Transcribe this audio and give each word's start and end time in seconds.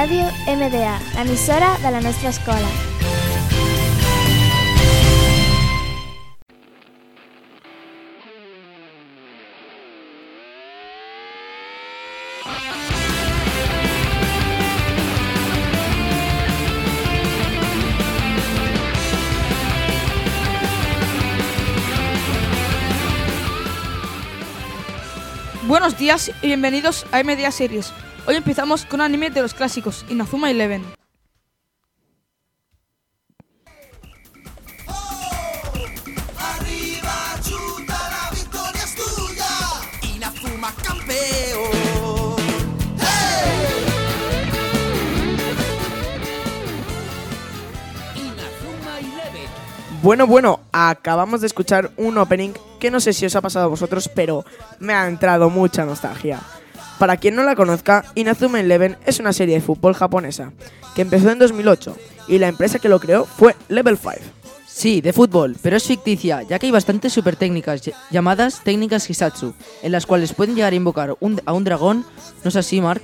Ràdio 0.00 0.24
MDA, 0.48 0.92
l'emissora 1.14 1.76
de 1.82 1.90
la 1.90 2.00
nostra 2.00 2.30
escola. 2.30 2.70
Buenos 25.68 25.98
días 25.98 26.32
y 26.40 26.46
bienvenidos 26.46 27.04
a 27.12 27.22
MDA 27.22 27.50
Series. 27.50 27.92
Hoy 28.26 28.36
empezamos 28.36 28.84
con 28.84 29.00
anime 29.00 29.30
de 29.30 29.42
los 29.42 29.54
clásicos. 29.54 30.04
Inazuma 30.08 30.50
Eleven. 30.50 30.84
Bueno, 50.02 50.26
bueno, 50.26 50.60
acabamos 50.72 51.42
de 51.42 51.46
escuchar 51.46 51.90
un 51.98 52.16
opening 52.16 52.52
que 52.78 52.90
no 52.90 53.00
sé 53.00 53.12
si 53.12 53.26
os 53.26 53.36
ha 53.36 53.42
pasado 53.42 53.66
a 53.66 53.68
vosotros, 53.68 54.08
pero 54.08 54.46
me 54.78 54.94
ha 54.94 55.06
entrado 55.06 55.50
mucha 55.50 55.84
nostalgia. 55.84 56.40
Para 56.98 57.16
quien 57.16 57.34
no 57.34 57.42
la 57.42 57.56
conozca, 57.56 58.04
Inazuma 58.14 58.60
Eleven 58.60 58.96
es 59.06 59.18
una 59.20 59.32
serie 59.32 59.54
de 59.56 59.60
fútbol 59.60 59.94
japonesa 59.94 60.52
que 60.94 61.02
empezó 61.02 61.30
en 61.30 61.38
2008 61.38 61.96
y 62.28 62.38
la 62.38 62.48
empresa 62.48 62.78
que 62.78 62.88
lo 62.88 63.00
creó 63.00 63.24
fue 63.24 63.56
Level 63.68 63.96
5. 63.98 64.14
Sí, 64.66 65.00
de 65.00 65.12
fútbol, 65.12 65.56
pero 65.60 65.76
es 65.76 65.84
ficticia, 65.84 66.42
ya 66.42 66.58
que 66.58 66.66
hay 66.66 66.72
bastantes 66.72 67.12
super 67.12 67.36
técnicas 67.36 67.82
ll- 67.86 67.94
llamadas 68.10 68.62
técnicas 68.62 69.10
Hisatsu, 69.10 69.52
en 69.82 69.92
las 69.92 70.06
cuales 70.06 70.32
pueden 70.32 70.54
llegar 70.54 70.72
a 70.72 70.76
invocar 70.76 71.16
un- 71.20 71.40
a 71.44 71.52
un 71.52 71.64
dragón, 71.64 72.06
¿no 72.44 72.48
es 72.48 72.56
así, 72.56 72.80
Mark? 72.80 73.02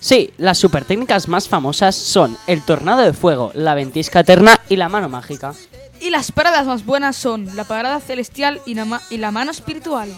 Sí, 0.00 0.32
las 0.38 0.58
super 0.58 0.84
técnicas 0.84 1.26
más 1.28 1.48
famosas 1.48 1.94
son 1.96 2.36
el 2.46 2.62
tornado 2.62 3.02
de 3.02 3.12
fuego, 3.12 3.52
la 3.54 3.74
ventisca 3.74 4.20
eterna 4.20 4.60
y 4.68 4.76
la 4.76 4.88
mano 4.88 5.08
mágica. 5.08 5.54
Y 6.00 6.10
las 6.10 6.30
paradas 6.30 6.66
más 6.66 6.84
buenas 6.84 7.16
son 7.16 7.56
la 7.56 7.64
parada 7.64 7.98
celestial 8.00 8.60
y 8.66 8.74
la, 8.74 8.84
ma- 8.84 9.02
y 9.10 9.16
la 9.16 9.30
mano 9.32 9.50
espiritual. 9.50 10.08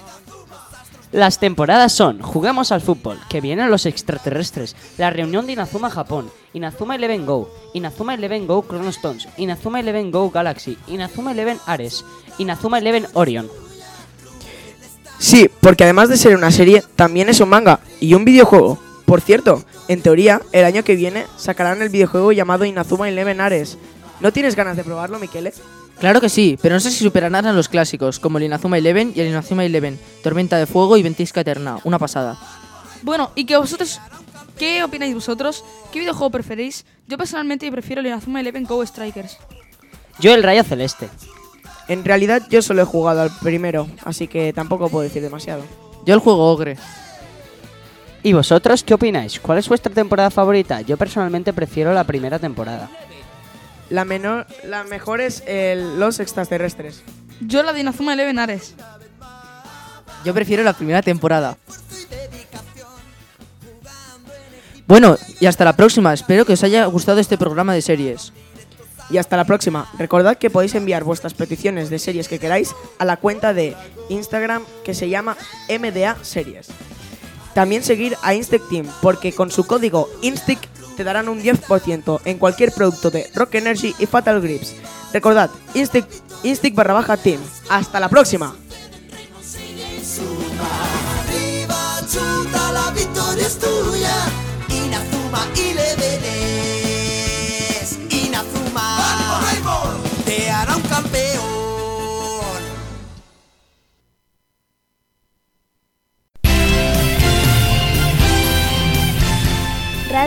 Las 1.13 1.41
temporadas 1.41 1.93
son 1.93 2.23
Juguemos 2.23 2.71
al 2.71 2.81
fútbol, 2.81 3.19
que 3.29 3.41
vienen 3.41 3.69
los 3.69 3.85
extraterrestres, 3.85 4.77
la 4.97 5.11
reunión 5.11 5.45
de 5.47 5.55
Inazuma 5.55 5.91
Japón, 5.91 6.31
Inazuma 6.53 6.95
Eleven 6.95 7.27
Go, 7.27 7.51
Inazuma 7.75 8.15
Eleven 8.15 8.47
Go 8.47 8.65
Chronostones, 8.67 9.27
Inazuma 9.37 9.81
Eleven 9.81 10.13
Go 10.13 10.31
Galaxy, 10.31 10.79
Inazuma 10.87 11.33
Eleven 11.33 11.59
Ares, 11.67 12.05
Inazuma 12.39 12.79
Eleven 12.79 13.09
Orion. 13.15 13.49
Sí, 15.19 15.51
porque 15.61 15.83
además 15.83 16.09
de 16.09 16.17
ser 16.17 16.37
una 16.37 16.53
serie, 16.53 16.83
también 16.95 17.29
es 17.29 17.41
un 17.41 17.49
manga 17.49 17.81
y 17.99 18.15
un 18.15 18.25
videojuego. 18.25 18.79
Por 19.05 19.21
cierto, 19.21 19.65
en 19.89 20.03
teoría, 20.03 20.41
el 20.53 20.65
año 20.65 20.85
que 20.85 20.95
viene 20.95 21.27
sacarán 21.37 21.83
el 21.83 21.89
videojuego 21.89 22.31
llamado 22.31 22.65
Inazuma 22.65 23.09
Eleven 23.09 23.41
Ares. 23.41 23.79
¿No 24.21 24.33
tienes 24.33 24.55
ganas 24.55 24.77
de 24.77 24.85
probarlo, 24.85 25.19
Miquele? 25.19 25.53
Claro 26.01 26.23
que 26.23 26.31
sí, 26.31 26.59
pero 26.63 26.75
no 26.75 26.81
sé 26.81 26.91
si 26.91 27.05
superarán 27.05 27.45
a 27.45 27.53
los 27.53 27.69
clásicos, 27.69 28.19
como 28.19 28.39
el 28.39 28.45
Inazuma 28.45 28.79
Eleven 28.79 29.13
y 29.15 29.21
el 29.21 29.29
Inazuma 29.29 29.67
Eleven, 29.67 30.01
Tormenta 30.23 30.57
de 30.57 30.65
Fuego 30.65 30.97
y 30.97 31.03
Ventisca 31.03 31.43
Eterna, 31.43 31.79
una 31.85 31.99
pasada. 31.99 32.39
Bueno, 33.03 33.33
¿y 33.35 33.45
que 33.45 33.59
vosotros 33.59 34.01
qué 34.59 34.83
opináis 34.83 35.15
vosotros? 35.15 35.63
¿Qué 35.93 35.99
videojuego 35.99 36.31
preferís? 36.31 36.87
Yo 37.07 37.19
personalmente 37.19 37.71
prefiero 37.71 38.01
el 38.01 38.07
Inazuma 38.07 38.41
Eleven 38.41 38.65
Go 38.65 38.85
Strikers. 38.85 39.37
Yo 40.19 40.33
el 40.33 40.43
rayo 40.43 40.65
celeste. 40.65 41.11
En 41.87 42.03
realidad 42.03 42.47
yo 42.49 42.63
solo 42.63 42.81
he 42.81 42.87
jugado 42.87 43.21
al 43.21 43.31
primero, 43.43 43.87
así 44.03 44.27
que 44.27 44.55
tampoco 44.55 44.89
puedo 44.89 45.03
decir 45.03 45.21
demasiado. 45.21 45.65
Yo 46.07 46.15
el 46.15 46.21
juego 46.21 46.51
Ogre. 46.51 46.79
¿Y 48.23 48.33
vosotros 48.33 48.83
qué 48.85 48.95
opináis? 48.95 49.39
¿Cuál 49.39 49.59
es 49.59 49.69
vuestra 49.69 49.93
temporada 49.93 50.31
favorita? 50.31 50.81
Yo 50.81 50.97
personalmente 50.97 51.53
prefiero 51.53 51.93
la 51.93 52.05
primera 52.05 52.39
temporada. 52.39 52.89
La, 53.91 54.05
menor, 54.05 54.47
la 54.65 54.85
mejor 54.85 55.21
es 55.21 55.43
el- 55.47 55.99
los 56.01 56.21
extraterrestres. 56.21 57.03
Yo 57.41 57.63
la 57.63 57.73
de 57.73 57.81
Inazuma 57.81 58.15
Eleven 58.15 58.39
Ares. 58.39 58.75
Yo 60.25 60.33
prefiero 60.35 60.63
la 60.63 60.73
primera 60.75 61.03
temporada. 61.03 61.57
Bueno, 64.87 65.17
y 65.39 65.47
hasta 65.47 65.65
la 65.65 65.75
próxima. 65.77 66.13
Espero 66.13 66.45
que 66.45 66.55
os 66.55 66.65
haya 66.65 66.85
gustado 66.87 67.21
este 67.21 67.39
programa 67.39 67.75
de 67.75 67.83
series. 67.83 68.33
Y 69.09 69.19
hasta 69.19 69.37
la 69.37 69.45
próxima. 69.45 69.89
Recordad 69.99 70.37
que 70.37 70.51
podéis 70.51 70.75
enviar 70.75 71.05
vuestras 71.05 71.35
peticiones 71.35 71.91
de 71.91 71.99
series 71.99 72.29
que 72.29 72.39
queráis 72.39 72.75
a 72.99 73.05
la 73.05 73.17
cuenta 73.17 73.53
de 73.55 73.77
Instagram 74.09 74.63
que 74.85 74.95
se 74.95 75.09
llama 75.09 75.37
MDA 75.69 76.17
Series. 76.23 76.69
También 77.55 77.83
seguir 77.83 78.17
a 78.23 78.35
Instinct 78.35 78.69
Team 78.69 78.87
porque 79.03 79.33
con 79.33 79.51
su 79.51 79.65
código 79.67 80.09
Instinct 80.23 80.65
te 81.01 81.05
darán 81.05 81.31
un 81.31 81.43
10% 81.43 82.21
en 82.27 82.37
cualquier 82.37 82.73
producto 82.73 83.11
de 83.11 83.31
Rock 83.35 83.55
Energy 83.55 83.95
y 83.99 84.05
Fatal 84.05 84.39
Grips. 84.43 84.77
Recordad, 85.15 85.49
Instinct, 85.73 86.13
Instinct 86.43 86.77
barra 86.77 86.93
baja 86.93 87.17
Team. 87.17 87.41
Hasta 87.71 87.99
la 88.01 88.11
próxima. 88.11 88.55